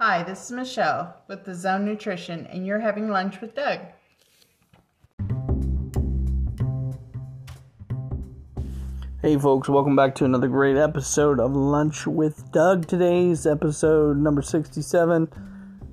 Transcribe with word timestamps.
Hi, 0.00 0.22
this 0.22 0.44
is 0.44 0.52
Michelle 0.52 1.16
with 1.26 1.44
the 1.44 1.52
Zone 1.56 1.84
Nutrition, 1.84 2.46
and 2.46 2.64
you're 2.64 2.78
having 2.78 3.08
lunch 3.08 3.40
with 3.40 3.56
Doug. 3.56 3.80
Hey, 9.20 9.36
folks, 9.36 9.68
welcome 9.68 9.96
back 9.96 10.14
to 10.14 10.24
another 10.24 10.46
great 10.46 10.76
episode 10.76 11.40
of 11.40 11.56
Lunch 11.56 12.06
with 12.06 12.52
Doug. 12.52 12.86
Today's 12.86 13.44
episode 13.44 14.18
number 14.18 14.40
67, 14.40 15.28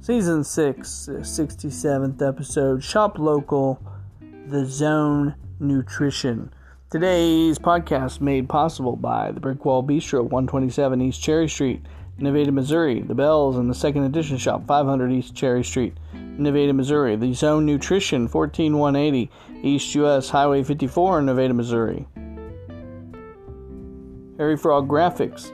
season 0.01 0.43
6, 0.43 1.09
67th 1.11 2.21
episode. 2.21 2.83
Shop 2.83 3.17
local, 3.17 3.81
the 4.45 4.65
Zone 4.65 5.33
Nutrition. 5.59 6.53
Today's 6.91 7.57
podcast 7.57 8.21
made 8.21 8.49
possible 8.49 8.95
by 8.97 9.31
the 9.31 9.39
Brickwall 9.39 9.83
Bistro, 9.83 10.21
127 10.21 11.01
East 11.01 11.23
Cherry 11.23 11.49
Street, 11.49 11.83
Nevada, 12.17 12.51
Missouri. 12.51 13.01
The 13.01 13.13
Bells 13.13 13.57
and 13.57 13.69
the 13.69 13.75
Second 13.75 14.03
Edition 14.03 14.37
Shop, 14.37 14.65
500 14.65 15.11
East 15.11 15.35
Cherry 15.35 15.63
Street, 15.63 15.95
Nevada, 16.13 16.73
Missouri. 16.73 17.15
The 17.17 17.33
Zone 17.33 17.65
Nutrition, 17.65 18.27
14180 18.27 19.29
East 19.63 19.95
US 19.95 20.29
Highway 20.29 20.63
54, 20.63 21.21
Nevada, 21.21 21.53
Missouri. 21.53 22.07
Harry 24.37 24.57
Frog 24.57 24.87
Graphics, 24.87 25.51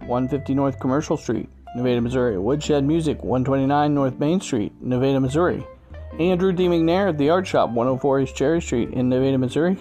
150 0.00 0.54
North 0.54 0.80
Commercial 0.80 1.16
Street, 1.16 1.48
Nevada, 1.76 2.00
Missouri. 2.00 2.38
Woodshed 2.38 2.84
Music, 2.84 3.22
129 3.22 3.94
North 3.94 4.18
Main 4.18 4.40
Street, 4.40 4.72
Nevada, 4.80 5.20
Missouri. 5.20 5.66
Andrew 6.18 6.52
D. 6.52 6.68
McNair 6.68 7.10
at 7.10 7.18
the 7.18 7.28
Art 7.28 7.46
Shop, 7.46 7.68
104 7.68 8.20
East 8.20 8.34
Cherry 8.34 8.62
Street 8.62 8.90
in 8.90 9.10
Nevada, 9.10 9.36
Missouri. 9.36 9.76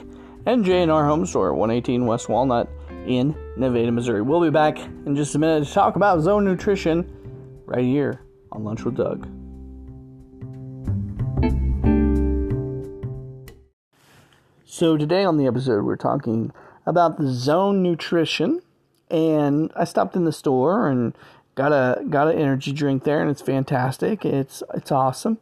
And 0.45 0.63
J&R 0.63 1.05
Home 1.05 1.25
Store, 1.25 1.53
118 1.53 2.05
West 2.05 2.29
Walnut 2.29 2.69
in 3.07 3.35
Nevada, 3.55 3.91
Missouri. 3.91 4.21
We'll 4.21 4.41
be 4.41 4.49
back 4.49 4.77
in 4.79 5.15
just 5.15 5.33
a 5.33 5.39
minute 5.39 5.65
to 5.65 5.73
talk 5.73 5.95
about 5.95 6.21
Zone 6.21 6.43
Nutrition 6.43 7.09
right 7.65 7.83
here 7.83 8.21
on 8.51 8.63
Lunch 8.63 8.83
with 8.83 8.95
Doug. 8.95 9.27
So 14.65 14.95
today 14.95 15.23
on 15.23 15.37
the 15.37 15.47
episode, 15.47 15.85
we're 15.85 15.95
talking 15.95 16.51
about 16.85 17.17
the 17.17 17.31
Zone 17.31 17.81
Nutrition, 17.81 18.61
and 19.09 19.71
I 19.75 19.85
stopped 19.85 20.15
in 20.15 20.25
the 20.25 20.31
store 20.31 20.87
and 20.87 21.17
got 21.55 21.71
a 21.71 22.03
got 22.05 22.27
an 22.27 22.37
energy 22.37 22.71
drink 22.73 23.03
there, 23.03 23.21
and 23.21 23.31
it's 23.31 23.41
fantastic. 23.41 24.23
It's 24.23 24.61
it's 24.75 24.91
awesome, 24.91 25.39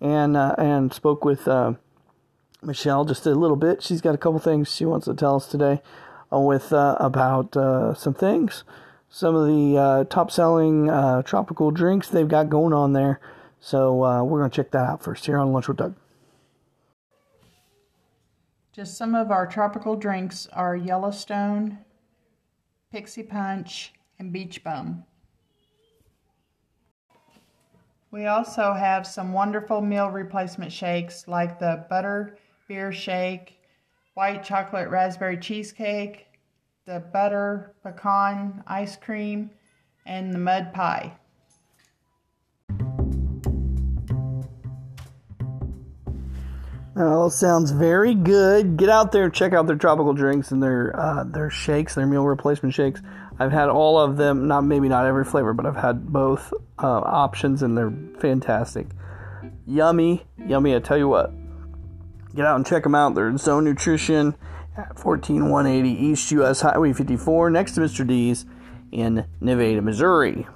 and 0.00 0.36
uh, 0.36 0.54
and 0.58 0.92
spoke 0.92 1.24
with 1.24 1.48
uh, 1.48 1.74
Michelle 2.62 3.04
just 3.04 3.24
a 3.26 3.34
little 3.34 3.56
bit. 3.56 3.82
She's 3.82 4.00
got 4.00 4.14
a 4.14 4.18
couple 4.18 4.38
things 4.38 4.74
she 4.74 4.84
wants 4.84 5.06
to 5.06 5.14
tell 5.14 5.36
us 5.36 5.46
today, 5.46 5.80
with 6.40 6.72
uh, 6.72 6.96
about 6.98 7.56
uh, 7.56 7.94
some 7.94 8.14
things, 8.14 8.64
some 9.08 9.34
of 9.34 9.46
the 9.46 9.78
uh, 9.78 10.04
top 10.04 10.30
selling 10.30 10.86
tropical 11.24 11.70
drinks 11.70 12.08
they've 12.08 12.28
got 12.28 12.48
going 12.48 12.72
on 12.72 12.92
there. 12.92 13.20
So 13.60 14.24
we're 14.24 14.40
gonna 14.40 14.50
check 14.50 14.70
that 14.72 14.88
out 14.88 15.02
first 15.02 15.26
here 15.26 15.38
on 15.38 15.52
Lunch 15.52 15.68
with 15.68 15.78
Doug. 15.78 15.94
Just 18.72 18.96
some 18.96 19.14
of 19.14 19.30
our 19.30 19.46
tropical 19.46 19.94
drinks 19.94 20.48
are 20.52 20.74
Yellowstone, 20.74 21.78
Pixie 22.90 23.22
Punch, 23.22 23.92
and 24.18 24.32
Beach 24.32 24.64
Bum. 24.64 25.04
We 28.10 28.26
also 28.26 28.72
have 28.74 29.06
some 29.06 29.32
wonderful 29.32 29.80
meal 29.80 30.08
replacement 30.08 30.72
shakes 30.72 31.26
like 31.26 31.58
the 31.58 31.84
butter 31.90 32.38
beer 32.68 32.92
shake, 32.92 33.58
white 34.14 34.44
chocolate 34.44 34.88
raspberry 34.88 35.36
cheesecake, 35.36 36.26
the 36.86 37.00
butter 37.00 37.74
pecan 37.82 38.62
ice 38.66 38.96
cream, 38.96 39.50
and 40.06 40.32
the 40.32 40.38
mud 40.38 40.72
pie. 40.72 41.12
All 46.96 47.28
sounds 47.28 47.72
very 47.72 48.14
good. 48.14 48.76
Get 48.76 48.88
out 48.88 49.10
there, 49.10 49.28
check 49.28 49.52
out 49.52 49.66
their 49.66 49.74
tropical 49.74 50.12
drinks 50.12 50.52
and 50.52 50.62
their 50.62 50.94
uh, 50.94 51.24
their 51.24 51.50
shakes, 51.50 51.96
their 51.96 52.06
meal 52.06 52.24
replacement 52.24 52.72
shakes. 52.72 53.02
I've 53.36 53.50
had 53.50 53.68
all 53.68 53.98
of 53.98 54.16
them, 54.16 54.46
not 54.46 54.60
maybe 54.60 54.88
not 54.88 55.04
every 55.04 55.24
flavor, 55.24 55.52
but 55.52 55.66
I've 55.66 55.74
had 55.74 56.06
both 56.06 56.54
uh, 56.78 56.86
options 56.86 57.62
and 57.62 57.76
they're 57.76 57.92
fantastic. 58.20 58.86
Yummy, 59.66 60.24
yummy. 60.46 60.76
I 60.76 60.78
tell 60.78 60.96
you 60.96 61.08
what, 61.08 61.32
get 62.34 62.46
out 62.46 62.56
and 62.56 62.66
check 62.66 62.82
them 62.82 62.94
out. 62.94 63.14
They're 63.14 63.28
in 63.28 63.38
Zone 63.38 63.64
Nutrition 63.64 64.34
at 64.76 64.98
14180 64.98 65.88
East 65.88 66.30
US 66.32 66.60
Highway 66.60 66.92
54, 66.92 67.50
next 67.50 67.72
to 67.72 67.80
Mr. 67.80 68.06
D's 68.06 68.44
in 68.92 69.26
Nevada, 69.40 69.82
Missouri. 69.82 70.46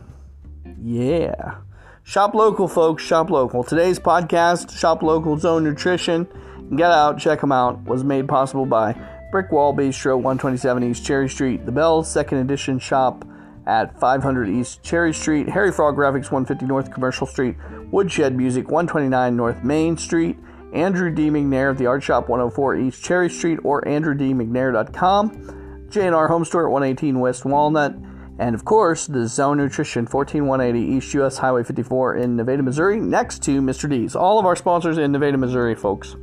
Yeah. 0.82 1.58
Shop 2.02 2.34
local, 2.34 2.68
folks. 2.68 3.02
Shop 3.02 3.30
local. 3.30 3.62
Today's 3.62 3.98
podcast, 3.98 4.76
Shop 4.76 5.02
Local 5.02 5.36
Zone 5.38 5.64
Nutrition. 5.64 6.26
Get 6.74 6.90
out, 6.90 7.18
check 7.18 7.40
them 7.40 7.52
out. 7.52 7.84
Was 7.84 8.02
made 8.02 8.28
possible 8.28 8.64
by 8.64 8.94
Brickwall 9.32 9.76
Bistro, 9.76 10.16
127 10.16 10.82
East 10.84 11.04
Cherry 11.04 11.28
Street. 11.28 11.66
The 11.66 11.72
Bells 11.72 12.10
Second 12.10 12.38
Edition 12.38 12.78
Shop 12.78 13.26
at 13.66 13.98
500 14.00 14.48
East 14.48 14.82
Cherry 14.82 15.12
Street. 15.12 15.48
Harry 15.50 15.70
Frog 15.70 15.96
Graphics, 15.96 16.30
150 16.32 16.64
North 16.64 16.90
Commercial 16.90 17.26
Street. 17.26 17.56
Woodshed 17.90 18.34
Music, 18.34 18.70
129 18.70 19.36
North 19.36 19.62
Main 19.62 19.96
Street. 19.98 20.38
Andrew 20.72 21.10
D. 21.10 21.30
McNair 21.30 21.70
at 21.70 21.78
the 21.78 21.86
Art 21.86 22.02
Shop, 22.02 22.28
104 22.28 22.76
East 22.76 23.02
Cherry 23.02 23.30
Street, 23.30 23.58
or 23.64 23.80
AndrewDMcNair.com. 23.82 25.86
J&R 25.90 26.28
Home 26.28 26.44
Store 26.44 26.66
at 26.66 26.72
118 26.72 27.20
West 27.20 27.44
Walnut. 27.44 27.94
And 28.38 28.54
of 28.54 28.64
course, 28.64 29.06
the 29.06 29.26
Zone 29.26 29.56
Nutrition, 29.56 30.06
14180 30.06 30.96
East 30.96 31.14
US 31.14 31.38
Highway 31.38 31.64
54 31.64 32.16
in 32.16 32.36
Nevada, 32.36 32.62
Missouri, 32.62 33.00
next 33.00 33.42
to 33.44 33.60
Mr. 33.60 33.88
D's. 33.88 34.14
All 34.14 34.38
of 34.38 34.46
our 34.46 34.54
sponsors 34.54 34.98
in 34.98 35.10
Nevada, 35.10 35.38
Missouri, 35.38 35.74
folks. 35.74 36.14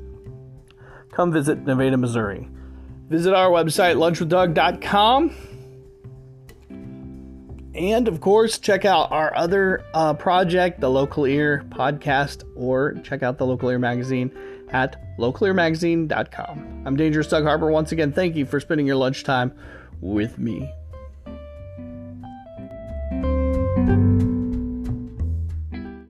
Come 1.11 1.33
visit 1.33 1.65
Nevada, 1.65 1.97
Missouri. 1.97 2.47
Visit 3.09 3.33
our 3.33 3.49
website, 3.49 3.97
lunchwithdoug.com. 3.97 5.54
And 7.75 8.07
of 8.07 8.21
course, 8.21 8.57
check 8.57 8.85
out 8.85 9.11
our 9.11 9.35
other 9.35 9.83
uh, 9.93 10.13
project, 10.13 10.79
the 10.79 10.89
Local 10.89 11.25
Ear 11.25 11.65
podcast, 11.69 12.43
or 12.55 12.93
check 13.03 13.21
out 13.21 13.37
the 13.37 13.45
Local 13.45 13.69
Ear 13.69 13.79
magazine 13.79 14.31
at 14.69 15.01
localearmagazine.com. 15.19 16.83
I'm 16.85 16.95
Dangerous 16.95 17.27
Doug 17.27 17.43
Harper. 17.43 17.69
Once 17.69 17.91
again, 17.91 18.13
thank 18.13 18.35
you 18.35 18.45
for 18.45 18.61
spending 18.61 18.87
your 18.87 18.95
lunchtime 18.95 19.53
with 19.99 20.37
me. 20.37 20.71